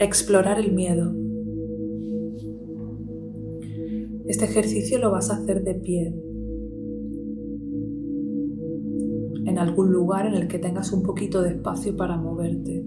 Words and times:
Explorar 0.00 0.58
el 0.58 0.72
miedo. 0.72 1.14
Este 4.26 4.44
ejercicio 4.44 4.98
lo 4.98 5.12
vas 5.12 5.30
a 5.30 5.36
hacer 5.36 5.62
de 5.62 5.74
pie, 5.74 6.12
en 9.46 9.56
algún 9.56 9.92
lugar 9.92 10.26
en 10.26 10.34
el 10.34 10.48
que 10.48 10.58
tengas 10.58 10.92
un 10.92 11.04
poquito 11.04 11.42
de 11.42 11.50
espacio 11.50 11.96
para 11.96 12.16
moverte. 12.16 12.84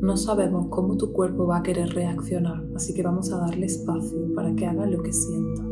No 0.00 0.16
sabemos 0.16 0.68
cómo 0.70 0.96
tu 0.96 1.12
cuerpo 1.12 1.46
va 1.46 1.58
a 1.58 1.62
querer 1.62 1.90
reaccionar, 1.90 2.66
así 2.74 2.94
que 2.94 3.02
vamos 3.02 3.30
a 3.30 3.40
darle 3.40 3.66
espacio 3.66 4.32
para 4.34 4.54
que 4.54 4.64
haga 4.64 4.86
lo 4.86 5.02
que 5.02 5.12
sienta. 5.12 5.62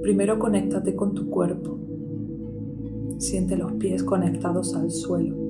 Primero 0.00 0.38
conéctate 0.38 0.96
con 0.96 1.12
tu 1.12 1.28
cuerpo. 1.28 1.78
Siente 3.18 3.58
los 3.58 3.72
pies 3.74 4.02
conectados 4.02 4.74
al 4.74 4.90
suelo. 4.90 5.47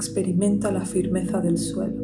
Experimenta 0.00 0.72
la 0.72 0.86
firmeza 0.86 1.42
del 1.42 1.58
suelo. 1.58 2.02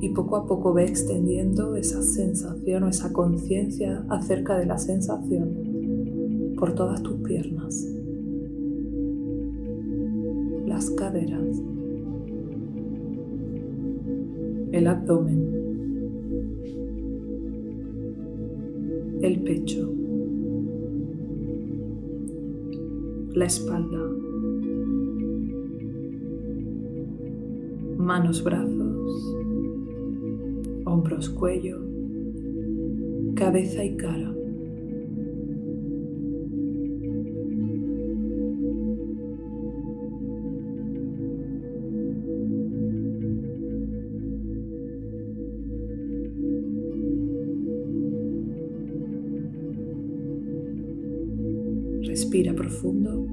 Y 0.00 0.08
poco 0.14 0.36
a 0.36 0.46
poco 0.46 0.72
ve 0.72 0.86
extendiendo 0.86 1.76
esa 1.76 2.00
sensación 2.00 2.84
o 2.84 2.88
esa 2.88 3.12
conciencia 3.12 4.06
acerca 4.08 4.56
de 4.56 4.64
la 4.64 4.78
sensación 4.78 6.54
por 6.58 6.74
todas 6.74 7.02
tus 7.02 7.16
piernas, 7.16 7.86
las 10.66 10.88
caderas, 10.92 11.62
el 14.72 14.86
abdomen, 14.86 15.52
el 19.20 19.42
pecho. 19.42 20.07
La 23.38 23.44
espalda, 23.44 24.00
manos, 27.98 28.42
brazos, 28.42 29.36
hombros, 30.84 31.30
cuello, 31.30 31.78
cabeza 33.36 33.84
y 33.84 33.96
cara. 33.96 34.37
Profundo. 52.44 53.26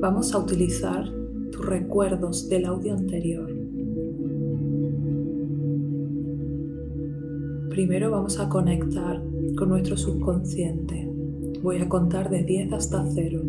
Vamos 0.00 0.32
a 0.32 0.38
utilizar 0.38 1.04
tus 1.50 1.66
recuerdos 1.66 2.48
del 2.48 2.66
audio 2.66 2.94
anterior. 2.94 3.50
Primero 7.70 8.12
vamos 8.12 8.38
a 8.38 8.48
conectar 8.48 9.20
con 9.56 9.70
nuestro 9.70 9.96
subconsciente. 9.96 11.08
Voy 11.62 11.78
a 11.78 11.88
contar 11.88 12.30
de 12.30 12.44
10 12.44 12.72
hasta 12.72 13.04
0. 13.04 13.40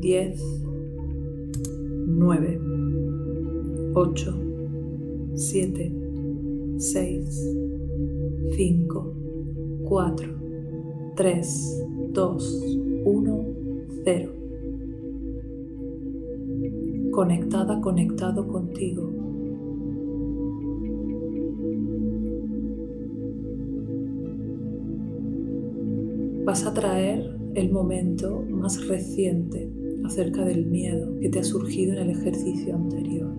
10, 0.00 0.63
9, 2.16 2.60
8, 3.94 4.34
7, 5.34 5.92
6, 6.78 7.56
5, 8.56 9.14
4, 9.84 10.28
3, 11.16 11.86
2, 12.12 12.78
1, 13.04 13.44
0. 14.04 14.32
Conectada, 17.10 17.80
conectado 17.80 18.46
contigo. 18.46 19.10
Vas 26.44 26.64
a 26.64 26.74
traer 26.74 27.36
el 27.54 27.72
momento 27.72 28.44
más 28.48 28.86
reciente 28.86 29.68
acerca 30.04 30.44
del 30.44 30.66
miedo 30.66 31.18
que 31.18 31.30
te 31.30 31.40
ha 31.40 31.44
surgido 31.44 31.94
en 31.94 31.98
el 31.98 32.10
ejercicio 32.10 32.76
anterior. 32.76 33.32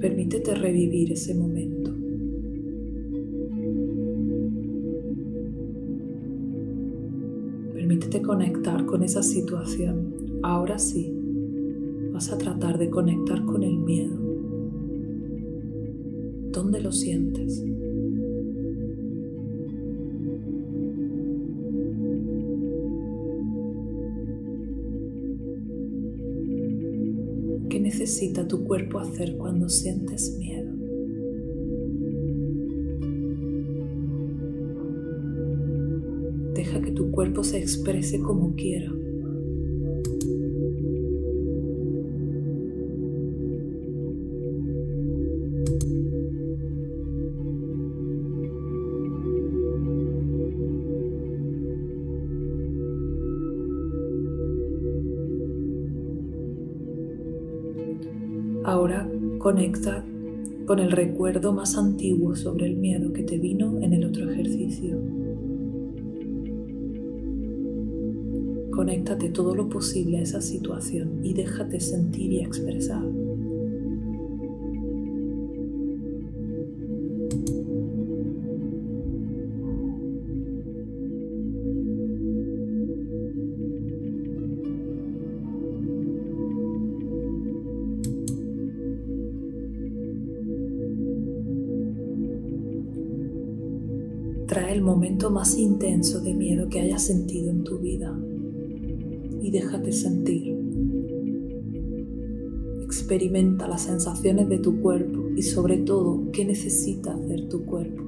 Permítete 0.00 0.54
revivir 0.54 1.12
ese 1.12 1.34
momento. 1.34 1.92
Permítete 7.72 8.20
conectar 8.20 8.84
con 8.84 9.02
esa 9.02 9.22
situación. 9.22 10.40
Ahora 10.42 10.78
sí, 10.78 11.10
vas 12.12 12.30
a 12.30 12.36
tratar 12.36 12.76
de 12.78 12.90
conectar 12.90 13.44
con 13.46 13.62
el 13.62 13.78
miedo. 13.78 14.16
¿Dónde 16.52 16.80
lo 16.80 16.92
sientes? 16.92 17.64
Necesita 28.04 28.46
tu 28.46 28.64
cuerpo 28.64 28.98
hacer 28.98 29.34
cuando 29.38 29.66
sientes 29.66 30.36
miedo? 30.36 30.70
Deja 36.52 36.82
que 36.82 36.92
tu 36.92 37.10
cuerpo 37.10 37.42
se 37.42 37.56
exprese 37.56 38.20
como 38.20 38.54
quiera. 38.56 38.92
Ahora 58.64 59.06
conecta 59.38 60.02
con 60.66 60.78
el 60.78 60.90
recuerdo 60.90 61.52
más 61.52 61.76
antiguo 61.76 62.34
sobre 62.34 62.66
el 62.66 62.76
miedo 62.76 63.12
que 63.12 63.22
te 63.22 63.38
vino 63.38 63.78
en 63.82 63.92
el 63.92 64.06
otro 64.06 64.30
ejercicio. 64.30 64.98
Conéctate 68.70 69.28
todo 69.28 69.54
lo 69.54 69.68
posible 69.68 70.18
a 70.18 70.22
esa 70.22 70.40
situación 70.40 71.20
y 71.22 71.34
déjate 71.34 71.78
sentir 71.78 72.32
y 72.32 72.40
expresar. 72.40 73.04
Momento 94.84 95.30
más 95.30 95.58
intenso 95.58 96.20
de 96.20 96.34
miedo 96.34 96.68
que 96.68 96.80
hayas 96.80 97.02
sentido 97.02 97.50
en 97.50 97.64
tu 97.64 97.78
vida 97.78 98.16
y 99.40 99.50
déjate 99.50 99.92
sentir. 99.92 100.54
Experimenta 102.82 103.66
las 103.66 103.82
sensaciones 103.82 104.48
de 104.48 104.58
tu 104.58 104.80
cuerpo 104.80 105.30
y 105.36 105.42
sobre 105.42 105.78
todo 105.78 106.30
qué 106.32 106.44
necesita 106.44 107.14
hacer 107.14 107.48
tu 107.48 107.64
cuerpo. 107.64 108.03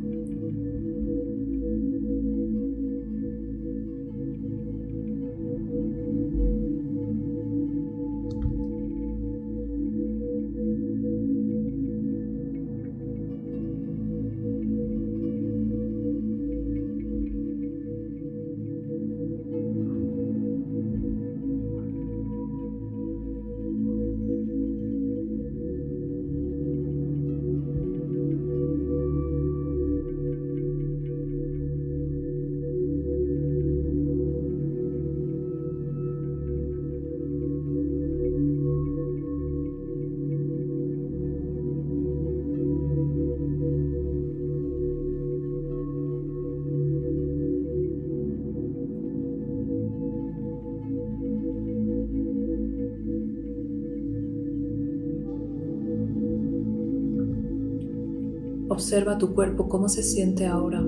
Observa 58.69 59.17
tu 59.17 59.33
cuerpo, 59.33 59.69
cómo 59.69 59.89
se 59.89 60.03
siente 60.03 60.47
ahora. 60.47 60.85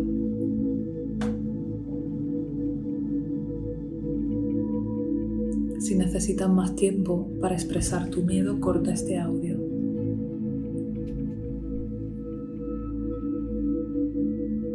Si 5.79 5.95
necesitas 5.95 6.51
más 6.51 6.75
tiempo 6.75 7.29
para 7.41 7.55
expresar 7.55 8.11
tu 8.11 8.23
miedo, 8.23 8.61
corta 8.61 8.93
este 8.93 9.17
audio. 9.19 9.57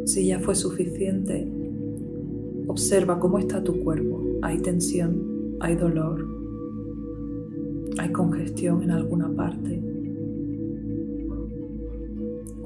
Si 0.06 0.26
ya 0.26 0.40
fue 0.40 0.54
suficiente, 0.54 1.46
observa 2.66 3.20
cómo 3.20 3.38
está 3.38 3.62
tu 3.62 3.84
cuerpo. 3.84 4.22
¿Hay 4.42 4.58
tensión? 4.58 5.56
¿Hay 5.60 5.76
dolor? 5.76 6.26
¿Hay 7.98 8.10
congestión 8.10 8.82
en 8.82 8.90
alguna 8.90 9.28
parte? 9.34 9.93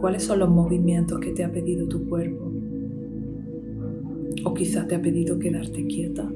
¿Cuáles 0.01 0.23
son 0.23 0.39
los 0.39 0.49
movimientos 0.49 1.19
que 1.19 1.33
te 1.33 1.43
ha 1.43 1.51
pedido 1.51 1.89
tu 1.89 2.09
cuerpo? 2.09 2.53
O 4.45 4.55
quizás 4.55 4.87
te 4.87 4.95
ha 4.95 5.03
pedido 5.03 5.41
quedarte 5.41 5.85
quieta. 5.87 6.33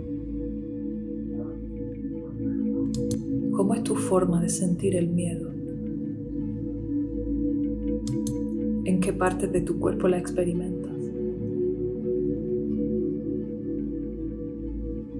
¿Cómo 3.52 3.74
es 3.74 3.84
tu 3.84 3.94
forma 3.94 4.42
de 4.42 4.48
sentir 4.48 4.96
el 4.96 5.08
miedo? 5.08 5.52
¿En 8.84 8.98
qué 9.00 9.12
partes 9.12 9.52
de 9.52 9.60
tu 9.60 9.78
cuerpo 9.78 10.08
la 10.08 10.18
experimentas? 10.18 10.96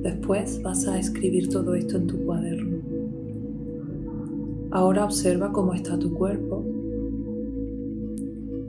Después 0.03 0.61
vas 0.65 0.89
a 0.89 0.99
escribir 0.99 1.49
todo 1.49 1.77
esto 1.77 1.97
en 1.97 2.09
tu 2.09 2.25
cuaderno. 2.25 2.79
Ahora 4.73 5.05
observa 5.05 5.53
cómo 5.53 5.75
está 5.75 5.97
tu 5.97 6.13
cuerpo 6.13 6.82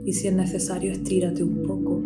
y 0.04 0.12
si 0.12 0.28
es 0.28 0.34
necesario 0.34 0.92
estírate 0.92 1.42
un 1.42 1.62
poco. 1.62 2.02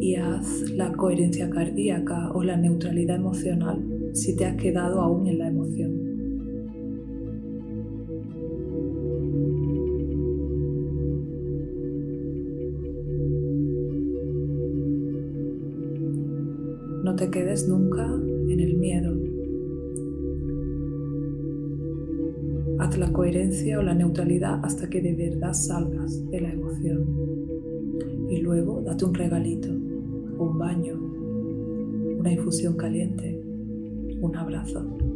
Y 0.00 0.16
haz 0.16 0.70
la 0.70 0.92
coherencia 0.92 1.48
cardíaca 1.50 2.32
o 2.32 2.42
la 2.42 2.56
neutralidad 2.56 3.16
emocional 3.16 4.10
si 4.12 4.36
te 4.36 4.46
has 4.46 4.56
quedado 4.56 5.00
aún 5.00 5.26
en 5.26 5.38
la 5.38 5.48
emoción. 5.48 6.02
No 17.04 17.16
te 17.16 17.30
quedes 17.30 17.68
nunca 17.68 18.06
en 18.48 18.60
el 18.60 18.76
miedo. 18.76 19.21
La 22.98 23.10
coherencia 23.10 23.78
o 23.78 23.82
la 23.82 23.94
neutralidad 23.94 24.60
hasta 24.62 24.88
que 24.88 25.00
de 25.00 25.14
verdad 25.14 25.54
salgas 25.54 26.30
de 26.30 26.40
la 26.40 26.52
emoción. 26.52 27.06
Y 28.28 28.38
luego 28.38 28.82
date 28.82 29.04
un 29.04 29.14
regalito, 29.14 29.68
un 29.68 30.58
baño, 30.58 30.94
una 32.18 32.32
infusión 32.32 32.76
caliente, 32.76 33.42
un 34.20 34.36
abrazo. 34.36 35.11